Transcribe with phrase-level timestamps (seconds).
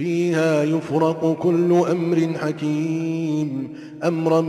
[0.00, 3.68] فيها يفرق كل أمر حكيم
[4.04, 4.40] أمرا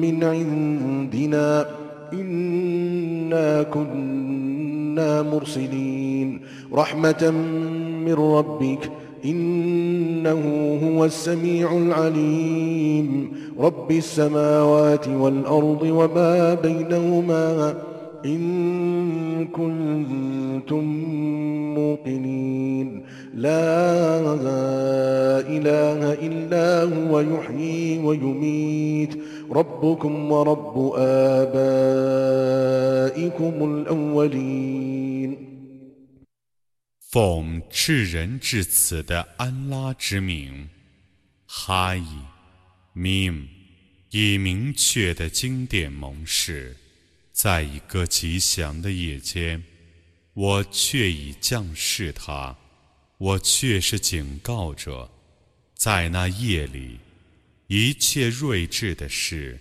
[0.00, 1.66] من عندنا.
[2.12, 6.40] إنا كنا مرسلين.
[6.72, 7.30] رحمة
[8.04, 8.90] من ربك
[9.24, 13.32] إنه هو السميع العليم.
[13.60, 17.74] رب السماوات والأرض وما بينهما.
[18.26, 20.84] إن كنتم
[21.74, 23.02] موقنين.
[23.32, 24.70] ilanga
[37.12, 40.68] 奉至仁至此的安拉之名
[41.46, 42.04] 哈伊，
[42.92, 43.46] 咪姆
[44.10, 46.76] 以明确的经典盟誓
[47.32, 49.62] 在一个吉祥的夜间
[50.34, 52.56] 我确已降是他
[53.20, 55.10] 我却是警告着，
[55.74, 56.98] 在那夜里，
[57.66, 59.60] 一切睿智的事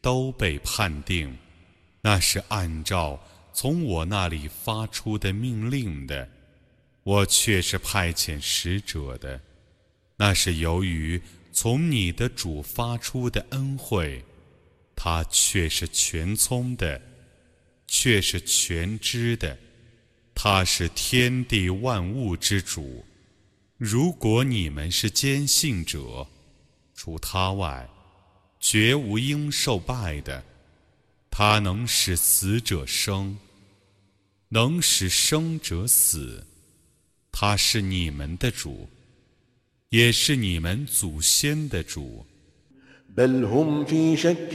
[0.00, 1.38] 都被判定，
[2.00, 6.28] 那是按照从我那里发出的命令的。
[7.04, 9.40] 我却是派遣使者的，
[10.16, 14.24] 那是由于从你的主发出的恩惠，
[14.96, 17.00] 他却是全聪的，
[17.86, 19.56] 却是全知的，
[20.40, 23.04] 他是天地万物之主。
[23.76, 26.24] 如果你们是坚信者，
[26.94, 27.90] 除他外，
[28.60, 30.44] 绝无应受拜的。
[31.28, 33.36] 他能使死者生，
[34.48, 36.46] 能使生者死。
[37.32, 38.88] 他是你们的主，
[39.88, 42.24] 也是你们祖先的主。
[43.18, 44.54] بل هم في شك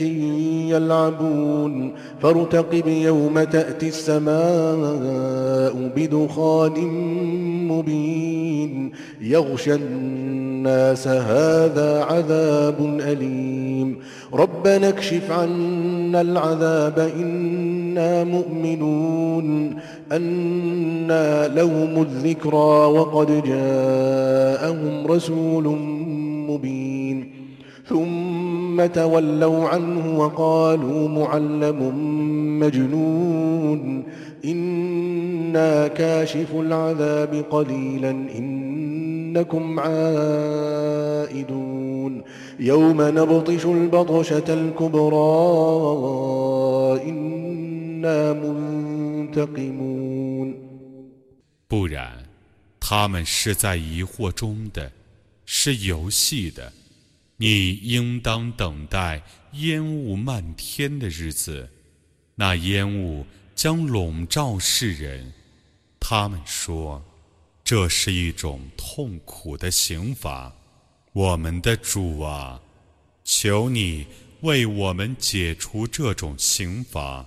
[0.70, 1.92] يلعبون.
[2.22, 6.72] فارتقب يوم تأتي السماء بدخان
[7.68, 8.92] مبين.
[9.20, 13.96] يغشى الناس هذا عذاب أليم.
[14.34, 19.76] ربنا اكشف عنا العذاب إنا مؤمنون.
[20.12, 25.64] أنا لهم الذكرى وقد جاءهم رسول
[26.48, 27.43] مبين.
[27.89, 31.79] ثم تولوا عنه وقالوا معلم
[32.59, 34.03] مجنون
[34.45, 41.49] إنا كاشف العذاب قليلا إنكم عائدون
[42.59, 45.19] يوم نبطش البطشة الكبرى
[47.09, 49.89] إنا منتقمون
[51.67, 52.25] 不然，
[52.79, 54.91] 他们是在疑惑中的，
[55.45, 56.73] 是游戏的。
[57.44, 59.22] 你应当等待
[59.52, 61.68] 烟雾漫天的日子，
[62.36, 65.30] 那烟雾将笼罩世人。
[66.00, 67.04] 他们说，
[67.62, 70.54] 这是一种痛苦的刑罚。
[71.12, 72.62] 我们的主啊，
[73.24, 74.06] 求你
[74.40, 77.26] 为我们解除这种刑罚。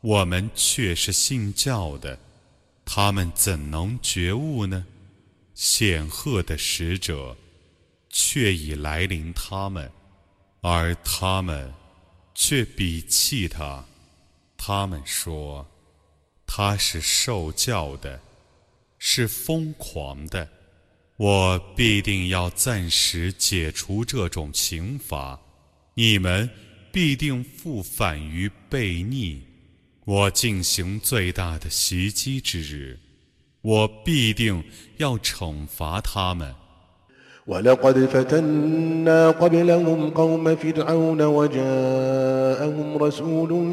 [0.00, 2.18] 我们却是信教的，
[2.84, 4.84] 他们怎能觉悟呢？
[5.54, 7.36] 显赫的使者。
[8.12, 9.90] 却已来临他们，
[10.60, 11.72] 而他们
[12.34, 13.84] 却鄙弃他。
[14.56, 15.66] 他们说
[16.46, 18.20] 他是受教的，
[18.98, 20.48] 是疯狂的。
[21.16, 25.40] 我必定要暂时解除这种刑罚，
[25.94, 26.48] 你们
[26.92, 29.42] 必定复返于悖逆。
[30.04, 32.98] 我进行最大的袭击之日，
[33.60, 34.64] 我必定
[34.96, 36.52] 要惩罚他们。
[37.46, 43.70] ولقد فتنا قبلهم قوم فرعون وجاءهم رسول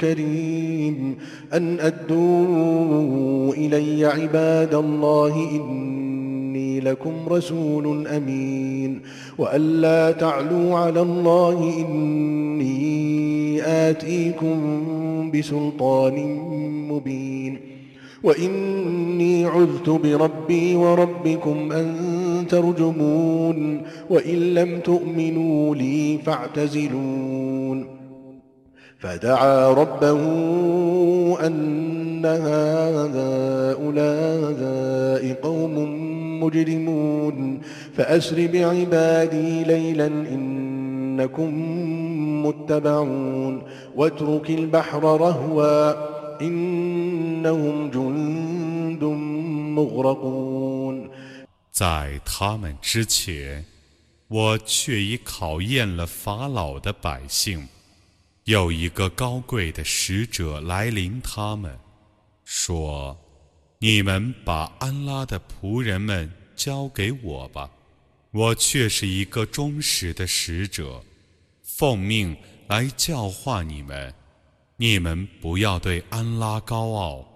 [0.00, 1.18] كريم.
[1.54, 9.00] أن أدوا إلي عباد الله إني لكم رسول أمين.
[9.38, 14.56] وأن لا تعلوا على الله إني آتيكم
[15.34, 16.38] بسلطان
[16.90, 17.75] مبين.
[18.26, 21.94] وإني عذت بربي وربكم أن
[22.48, 27.86] ترجمون وإن لم تؤمنوا لي فاعتزلون.
[28.98, 30.20] فدعا ربه
[31.46, 32.26] أن
[33.76, 35.74] هؤلاء قوم
[36.44, 37.60] مجرمون.
[37.96, 41.50] فأسر بعبادي ليلا إنكم
[42.46, 43.62] متبعون.
[43.96, 46.15] واترك البحر رهوا
[51.72, 53.64] 在他们之前，
[54.28, 57.66] 我却已考验了法老的百姓。
[58.44, 61.76] 有一个高贵的使者来临他们，
[62.44, 63.18] 说
[63.80, 67.70] ：“你们把安拉的仆人们交给我吧，
[68.30, 71.02] 我却是一个忠实的使者，
[71.62, 72.36] 奉命
[72.68, 74.14] 来教化你们。
[74.76, 77.28] 你们不要对安拉高傲，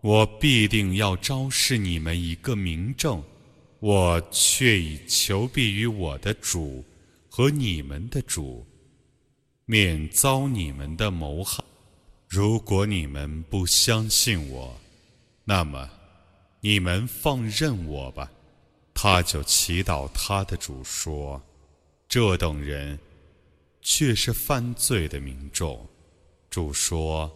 [0.00, 3.22] 我必定要昭示你们一个明证。”
[3.78, 6.82] 我却已求必于我的主
[7.28, 8.66] 和你们的主，
[9.66, 11.62] 免遭你们的谋害。
[12.26, 14.74] 如果你们不相信我，
[15.44, 15.88] 那么
[16.62, 18.28] 你们放任我吧。
[18.94, 21.40] 他就祈祷他的主说
[22.08, 22.98] ：“这等人
[23.82, 25.86] 却是犯罪的民众。”
[26.56, 27.30] 主说：“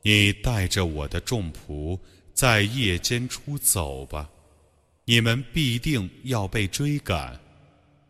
[0.00, 2.00] 你带着我的众仆
[2.32, 4.30] 在夜间出走吧。”
[5.04, 7.38] 你们必定要被追赶，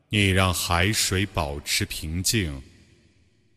[0.08, 2.62] 你让海水保持平静，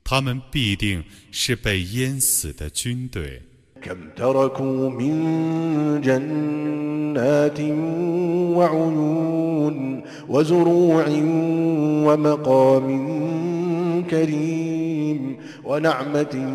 [0.03, 3.39] 他们必定是被淹死的军队。
[3.81, 7.59] كم تركوا من جنات
[8.57, 11.05] وعيون وزروع
[12.05, 13.09] ومقام
[14.09, 16.45] كريم ونعمة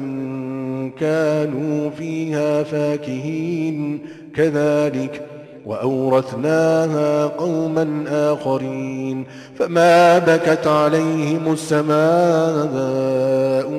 [1.01, 4.01] كانوا فيها فاكهين
[4.35, 5.23] كذلك
[5.67, 9.25] وأورثناها قوما آخرين
[9.59, 11.95] فما بكت عليهم السماء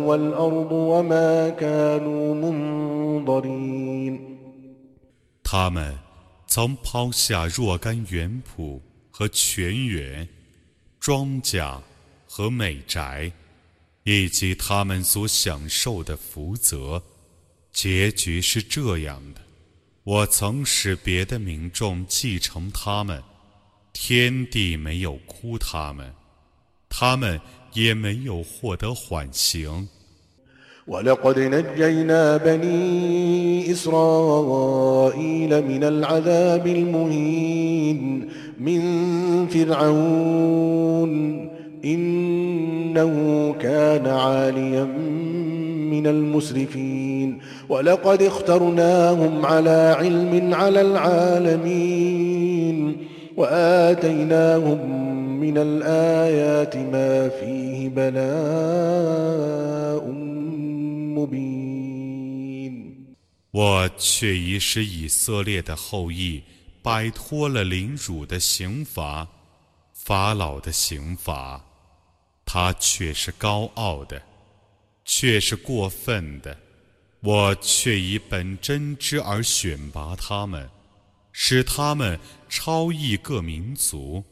[0.06, 2.95] والأرض وما كانوا منظرين
[5.44, 5.98] 他们
[6.48, 8.80] 曾抛下若干园圃
[9.12, 10.28] 和泉源、
[11.00, 11.82] 庄稼
[12.28, 13.32] 和美宅，
[14.04, 17.02] 以及他们所享受的福泽，
[17.72, 19.42] 结局是这样的。
[20.04, 23.24] 我曾使别的民众继承他们，
[23.94, 26.14] 天地没有哭他们，
[26.90, 27.42] 他们
[27.74, 29.88] 也没有获得缓刑。
[30.88, 38.30] ولقد نجينا بني إسرائيل من العذاب المهين
[38.60, 38.82] من
[39.48, 41.16] فرعون.
[41.86, 44.84] إنه كان عاليا
[45.92, 47.40] من المسرفين.
[47.70, 52.36] ولقد اخترناهم على علم على العالمين.
[53.38, 55.06] وآتيناهم
[55.40, 59.06] من الآيات ما فيه بلاء
[63.52, 66.44] 我却已使以色列的后裔
[66.84, 69.28] 摆脱了凌辱的刑罚，
[69.94, 71.64] 法老的刑罚，
[72.46, 74.22] 他却是高傲的，
[75.06, 76.58] 却是过分的。
[77.22, 80.70] 我却以本真之而选拔他们，
[81.32, 84.24] 使他们超异各民族。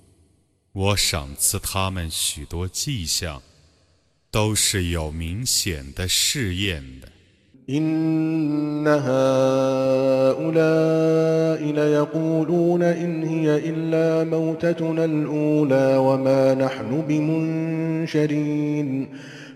[0.74, 3.42] 我赏赐他们许多迹象，
[4.33, 7.09] 都是有明显的试验的。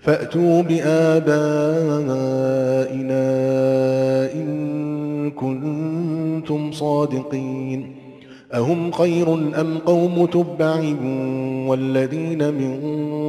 [0.03, 1.33] فأتوا بآبائنا
[4.35, 7.95] إن كنتم صادقين
[8.55, 10.81] أهم خير أم قوم تبع
[11.69, 12.72] والذين من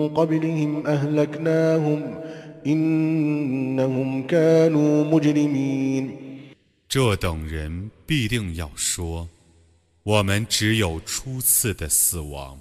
[0.09, 2.21] قبلهم أهلكناهم
[2.65, 6.17] إنهم كانوا مجرمين
[6.89, 12.59] 这等人必定要说：“我们只有初次的死亡，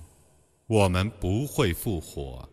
[0.66, 2.48] 我们不会复活。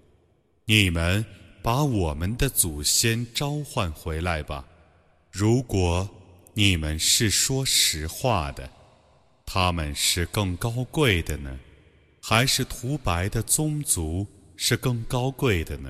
[0.65, 1.25] 你们
[1.62, 4.65] 把我们的祖先召唤回来吧！
[5.32, 6.10] 如果
[6.53, 8.70] 你们是说实话的，
[9.46, 11.58] 他们是更高贵的呢，
[12.22, 15.89] 还是涂白的宗族是更高贵的呢？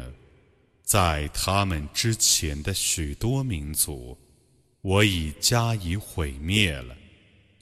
[0.84, 4.18] 在他们之前的许多民族，
[4.82, 6.96] 我已加以毁灭了，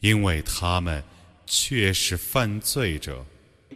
[0.02, 1.04] 因为他们
[1.46, 3.26] 却是犯罪者。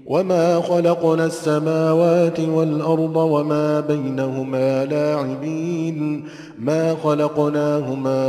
[0.05, 6.23] وما خلقنا السماوات والأرض وما بينهما لاعبين
[6.57, 8.23] ما خلقناهما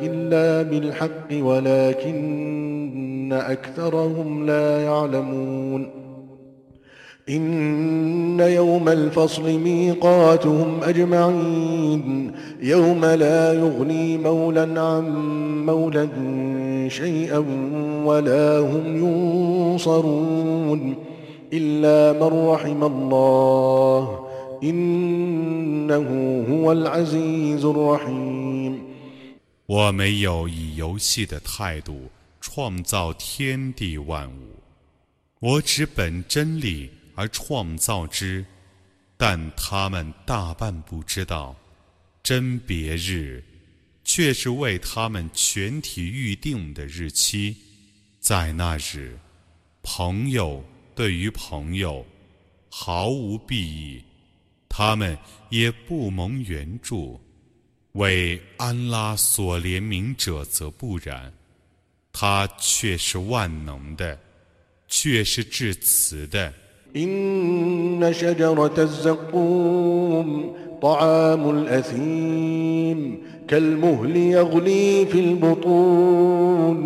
[0.00, 2.75] إلا بالحق ولكن
[3.32, 6.02] أكثرهم لا يعلمون
[7.28, 12.32] إن يوم الفصل ميقاتهم أجمعين
[12.62, 15.04] يوم لا يغني مولا عن
[15.66, 16.08] مولا
[16.88, 17.44] شيئا
[18.04, 20.94] ولا هم ينصرون
[21.52, 24.18] إلا من رحم الله
[24.62, 26.08] إنه
[26.50, 28.92] هو العزيز الرحيم
[29.66, 32.10] 我没有以游戏的态度
[32.49, 34.63] 创造天地万物，
[35.39, 38.43] 我只本真理而创造之，
[39.17, 41.53] 但他们大半不知道，
[42.23, 43.43] 真别日，
[44.05, 47.53] 却是为他们全体预定的日期，
[48.21, 49.19] 在那日，
[49.83, 50.63] 朋友
[50.95, 52.03] 对于朋友
[52.69, 54.01] 毫无裨益，
[54.69, 55.17] 他们
[55.49, 57.19] 也不蒙援助。
[57.91, 61.33] 为安拉所怜悯者则不然，
[62.16, 64.18] 他却是万能的，
[64.88, 66.52] 却是至慈的。
[66.94, 76.78] إن شجرة الزقوم طعام الأثيم كالمهل يغلي في البطون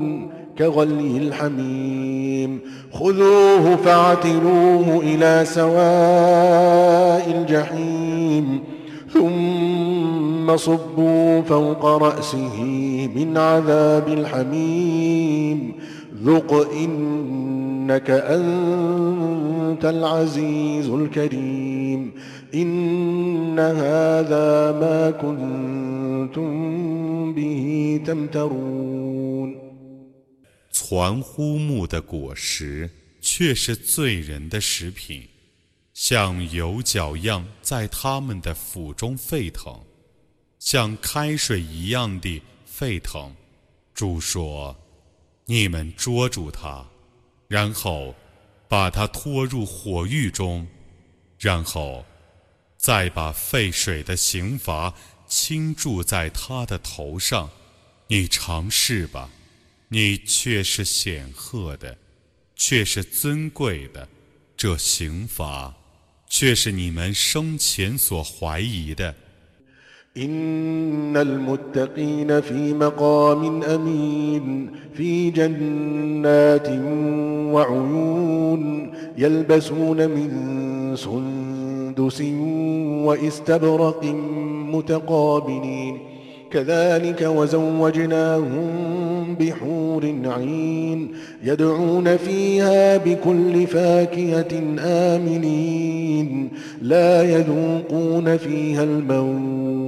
[0.59, 2.61] كغلي الحميم
[2.93, 8.65] خذوه فاعتلوه إلى سواء الجحيم
[9.13, 9.60] ثم
[10.57, 12.57] صبوا فوق رأسه
[13.15, 15.75] من عذاب الحميم
[16.25, 22.13] ذق إنك أنت العزيز الكريم
[22.55, 26.51] إن هذا ما كنتم
[27.35, 29.57] به تمترون
[30.73, 32.89] 传呼木的果实
[33.21, 35.23] 却是罪人的食品，
[35.93, 39.81] 像油角一样在他们的腹中沸腾，
[40.62, 43.36] 像开水一样的沸腾。
[43.96, 44.78] 主说
[45.48, 46.86] ：“你们捉住他，
[47.48, 48.16] 然后
[48.68, 50.68] 把他拖入火狱中，
[51.40, 52.06] 然后
[52.78, 54.94] 再把沸水的刑罚
[55.28, 57.50] 倾注在他的头上。
[58.08, 59.32] 你尝试吧。”
[59.94, 61.98] 你却是显赫的，
[62.56, 64.08] 却是尊贵的，
[64.56, 65.76] 这刑罚
[66.30, 69.14] 却是你们生前所怀疑的。
[70.18, 76.68] إن المتقين في مقام أمين في جنات
[77.54, 80.32] وعيون يلبسون من
[80.96, 82.22] سندس
[83.06, 84.06] وإستبرق
[84.74, 85.98] متقابلين.
[86.52, 88.68] كذلك وزوجناهم
[89.40, 91.12] بحور عين
[91.44, 96.50] يدعون فيها بكل فاكهة آمنين.
[96.82, 99.81] لا يذوقون فيها الموت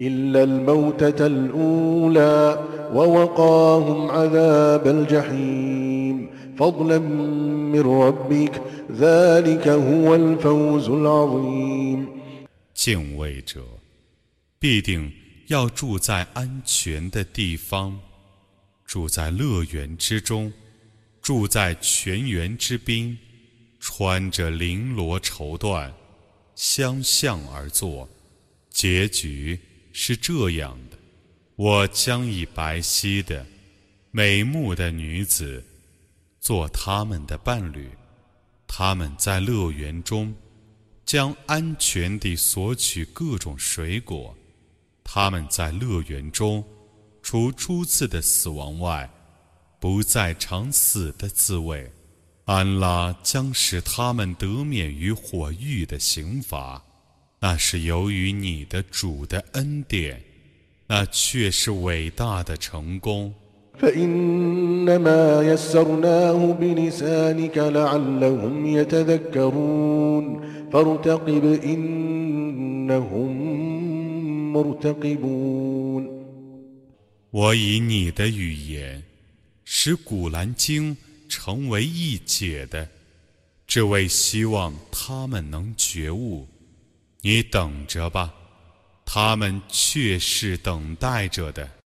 [0.00, 12.06] إلا الموتة الأولى ووقاهم عذاب الجحيم فضلا من ربك ذلك هو الفوز العظيم
[12.74, 13.60] 敬畏者
[14.58, 15.12] 必定
[15.46, 17.98] 要住在安全的地方，
[18.84, 20.52] 住在乐园之中，
[21.22, 23.16] 住在泉源之滨，
[23.78, 25.90] 穿着绫罗绸缎，
[26.56, 28.08] 相向而坐。
[28.70, 29.60] 结局
[29.91, 30.97] 是这样的：
[31.55, 33.45] 我将以白皙的、
[34.11, 35.63] 美目的女子
[36.39, 37.89] 做他们的伴侣，
[38.67, 40.33] 他们在乐园中
[41.05, 44.35] 将安全地索取各种水果。
[45.03, 46.63] 他们在乐园中，
[47.23, 49.09] 除初次的死亡外，
[49.79, 51.91] 不再尝死的滋味。
[52.45, 56.83] 安拉将使他们得免于火狱的刑罚，
[57.41, 60.21] 那是由于你的主的恩典，
[60.87, 63.33] 那却是伟大的成功。
[77.31, 79.01] 我以你的语言
[79.63, 80.93] 使《古兰经》
[81.29, 82.85] 成为易解的，
[83.65, 86.45] 只为希望他们能觉悟。
[87.21, 88.33] 你等着吧，
[89.05, 91.78] 他们却是等待着的。